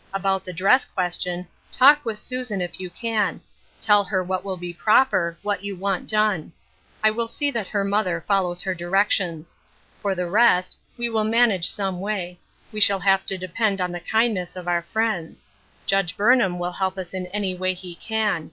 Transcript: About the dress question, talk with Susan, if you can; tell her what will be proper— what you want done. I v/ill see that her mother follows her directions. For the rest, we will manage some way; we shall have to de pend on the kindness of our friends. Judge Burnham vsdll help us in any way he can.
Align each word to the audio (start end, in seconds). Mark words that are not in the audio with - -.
About 0.15 0.43
the 0.45 0.51
dress 0.51 0.83
question, 0.83 1.47
talk 1.71 2.03
with 2.03 2.17
Susan, 2.17 2.59
if 2.59 2.79
you 2.79 2.89
can; 2.89 3.39
tell 3.79 4.03
her 4.03 4.23
what 4.23 4.43
will 4.43 4.57
be 4.57 4.73
proper— 4.73 5.37
what 5.43 5.63
you 5.63 5.75
want 5.75 6.09
done. 6.09 6.51
I 7.03 7.11
v/ill 7.11 7.27
see 7.27 7.51
that 7.51 7.67
her 7.67 7.83
mother 7.83 8.25
follows 8.27 8.63
her 8.63 8.73
directions. 8.73 9.59
For 10.01 10.15
the 10.15 10.27
rest, 10.27 10.79
we 10.97 11.07
will 11.09 11.23
manage 11.23 11.69
some 11.69 11.99
way; 11.99 12.39
we 12.71 12.79
shall 12.79 13.01
have 13.01 13.27
to 13.27 13.37
de 13.37 13.47
pend 13.49 13.79
on 13.79 13.91
the 13.91 13.99
kindness 13.99 14.55
of 14.55 14.67
our 14.67 14.81
friends. 14.81 15.45
Judge 15.85 16.17
Burnham 16.17 16.55
vsdll 16.57 16.77
help 16.77 16.97
us 16.97 17.13
in 17.13 17.27
any 17.27 17.53
way 17.53 17.75
he 17.75 17.93
can. 17.93 18.39